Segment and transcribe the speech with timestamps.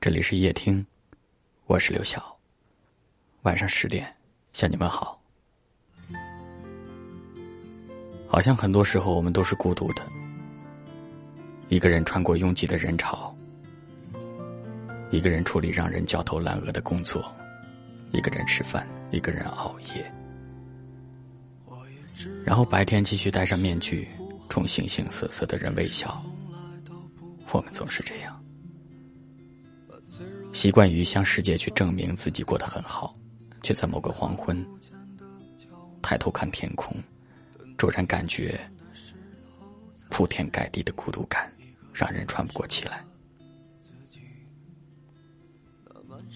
[0.00, 0.86] 这里是夜听，
[1.66, 2.38] 我是刘晓。
[3.42, 4.06] 晚上十点
[4.52, 5.20] 向你们好。
[8.28, 10.02] 好像很多时候我们都是孤独的，
[11.68, 13.36] 一个人穿过拥挤的人潮，
[15.10, 17.34] 一个人处理让人焦头烂额的工作，
[18.12, 20.12] 一个人吃饭，一个人熬夜，
[22.44, 24.06] 然后白天继续戴上面具，
[24.48, 26.24] 冲形形色色的人微笑。
[27.50, 28.40] 我们总是这样。
[30.52, 33.16] 习惯于向世界去证明自己过得很好，
[33.62, 34.66] 却在某个黄昏
[36.02, 36.96] 抬头看天空，
[37.76, 38.58] 骤然感觉
[40.10, 41.52] 铺天盖地的孤独感，
[41.92, 43.04] 让人喘不过气来。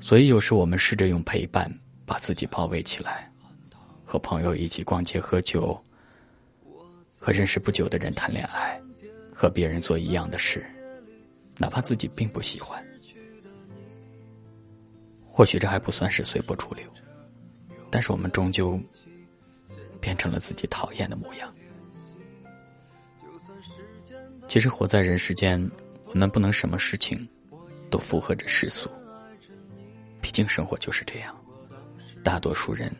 [0.00, 1.70] 所以有时我们试着用陪伴
[2.06, 3.30] 把自己包围起来，
[4.04, 5.78] 和朋友一起逛街喝酒，
[7.18, 8.80] 和认识不久的人谈恋爱，
[9.34, 10.64] 和别人做一样的事，
[11.56, 12.84] 哪怕自己并不喜欢。
[15.36, 16.88] 或许这还不算是随波逐流，
[17.90, 18.80] 但是我们终究
[20.00, 21.52] 变成了自己讨厌的模样。
[24.46, 25.60] 其实活在人世间，
[26.04, 27.28] 我们不能什么事情
[27.90, 28.88] 都符合着世俗。
[30.22, 31.36] 毕竟生活就是这样，
[32.22, 32.94] 大多数人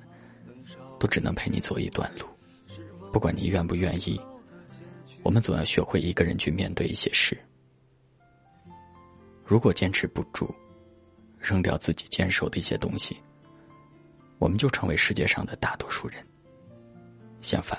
[0.99, 2.27] 都只能陪你走一段路。
[3.13, 4.21] 不管你愿不愿意，
[5.23, 7.39] 我们总要学会一个人去面对一些事。
[9.45, 10.53] 如果坚持不住，
[11.45, 13.21] 扔掉自己坚守的一些东西，
[14.39, 16.27] 我们就成为世界上的大多数人。
[17.43, 17.79] 相反，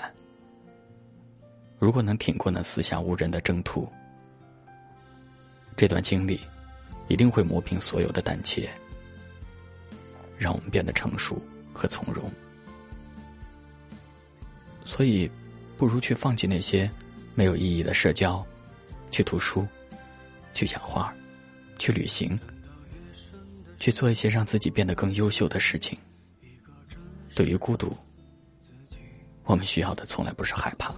[1.76, 3.92] 如果能挺过那四下无人的征途，
[5.76, 6.40] 这段经历
[7.08, 8.70] 一定会磨平所有的胆怯，
[10.38, 11.36] 让我们变得成熟
[11.72, 12.30] 和从容。
[14.84, 15.28] 所以，
[15.76, 16.88] 不如去放弃那些
[17.34, 18.46] 没有意义的社交，
[19.10, 19.66] 去读书，
[20.54, 21.12] 去养花，
[21.80, 22.38] 去旅行。
[23.78, 25.98] 去做一些让自己变得更优秀的事情。
[27.34, 27.96] 对于孤独，
[29.44, 30.94] 我们需要的从来不是害怕，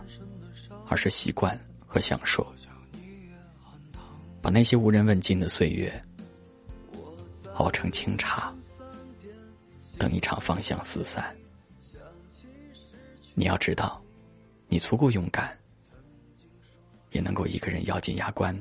[0.88, 2.46] 而是习惯和享受。
[4.40, 5.92] 把那些无人问津的岁月
[7.54, 8.54] 熬成清茶，
[9.98, 11.36] 等一场芳香四散。
[13.34, 14.00] 你要知道，
[14.68, 15.58] 你足够勇敢，
[17.10, 18.56] 也能够一个人咬紧牙关，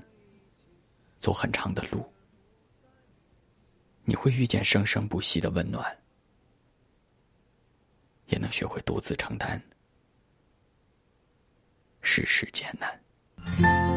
[1.20, 2.04] 走很长的路。
[4.10, 5.98] 你会遇见生生不息的温暖，
[8.28, 9.62] 也能学会独自承担
[12.02, 13.97] 世事艰难。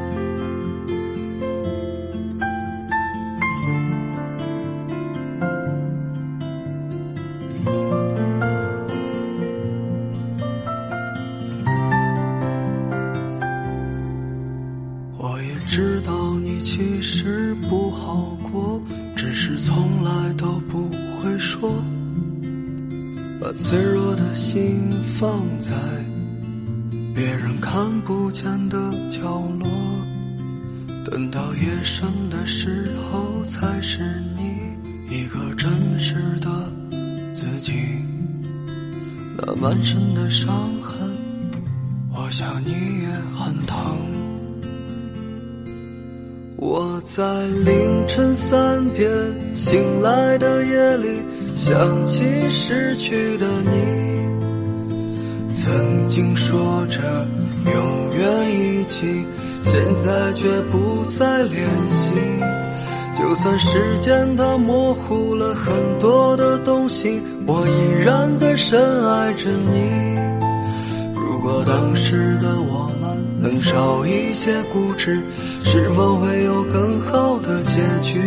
[21.61, 21.71] 说，
[23.39, 25.75] 把脆弱的心放在
[27.15, 28.79] 别人看不见的
[29.11, 29.69] 角落。
[31.05, 34.01] 等到夜深的时候，才是
[34.39, 36.49] 你一个真实的
[37.35, 37.75] 自己。
[39.37, 40.49] 那满身的伤
[40.83, 41.11] 痕，
[42.11, 43.99] 我想你也很疼。
[46.57, 49.11] 我在凌晨三点
[49.57, 51.09] 醒来的夜里，
[51.61, 53.71] 想起失去的你。
[55.53, 57.29] 曾经说着
[57.67, 59.07] 永远一起，
[59.63, 62.13] 现在却不再联系。
[63.19, 69.83] 就算时间它模糊了很多的东西，我依然在深爱着你。
[71.15, 73.21] 如果当时的我们。
[73.43, 75.19] 能少一些固执，
[75.65, 78.21] 是否会有更好的结局？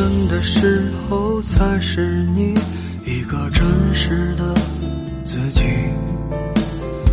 [0.00, 2.54] 真的时候，才是你
[3.04, 4.54] 一个真实的
[5.24, 5.62] 自己。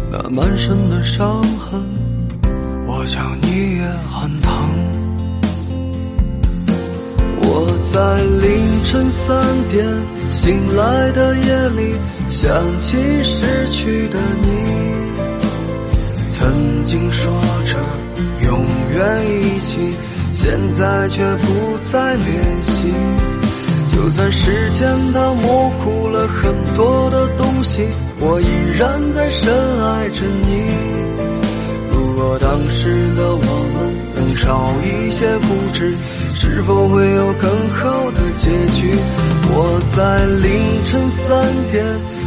[0.09, 1.83] 那满身的伤痕，
[2.87, 4.53] 我想你也很疼。
[7.41, 9.85] 我在凌晨三点
[10.31, 11.93] 醒来的夜里，
[12.29, 14.47] 想起失去的你。
[16.29, 17.33] 曾经说
[17.65, 17.75] 着
[18.45, 19.77] 永远一起，
[20.47, 22.87] 现在却不再联系。
[23.93, 27.85] 就算时间它模糊了很多的东西，
[28.21, 28.47] 我依
[28.77, 29.53] 然在深
[29.83, 30.63] 爱着你。
[31.91, 33.41] 如果当时的我
[33.75, 35.93] 们能少一些固执，
[36.33, 38.89] 是否会有更好的结局？
[39.49, 41.83] 我在凌晨三点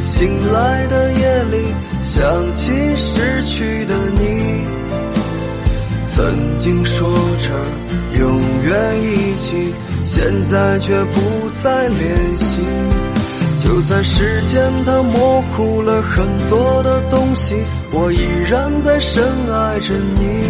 [0.06, 1.74] 醒来的夜里，
[2.04, 4.89] 想起失去的你。
[6.12, 7.08] 曾经说
[7.38, 7.48] 着
[8.18, 9.72] 永远一起，
[10.04, 11.20] 现在却不
[11.62, 12.60] 再联系。
[13.64, 17.54] 就算时间它模糊了很多的东西，
[17.92, 18.18] 我依
[18.50, 19.22] 然在深
[19.52, 20.42] 爱着你。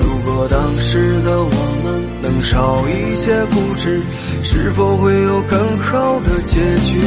[0.00, 1.50] 如果当时的我
[1.82, 4.00] 们能少一些固执，
[4.42, 7.00] 是否会有更好的结局？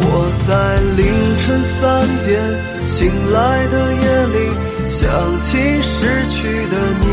[0.00, 1.06] 我在凌
[1.40, 2.40] 晨三点
[2.88, 4.36] 醒来的夜里，
[5.00, 6.36] 想起失去
[6.68, 7.04] 的你。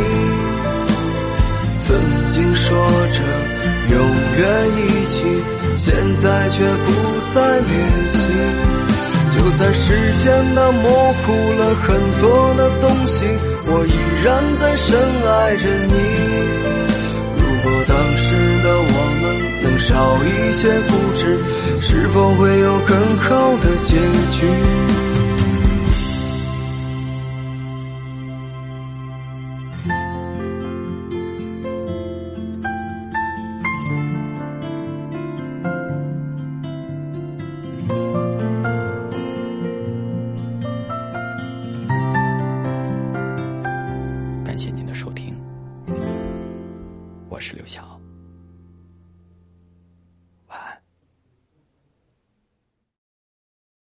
[1.75, 1.95] 曾
[2.31, 2.67] 经说
[3.11, 3.19] 着
[3.91, 3.99] 永
[4.37, 4.41] 远
[4.77, 5.15] 一起，
[5.75, 6.87] 现在却不
[7.33, 7.71] 再联
[8.11, 8.17] 系。
[9.35, 9.85] 就算时
[10.23, 10.23] 间
[10.55, 10.83] 它模
[11.13, 13.25] 糊了很多的东西，
[13.65, 13.89] 我依
[14.23, 14.27] 然
[14.59, 14.87] 在深
[15.27, 15.93] 爱着你。
[17.35, 18.25] 如果当时
[18.63, 19.23] 的我们
[19.63, 19.91] 能少
[20.23, 21.21] 一些固执，
[21.81, 23.97] 是否会有更好的结
[24.31, 24.47] 局？